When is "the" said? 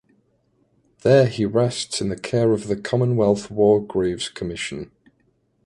2.09-2.15, 2.65-2.75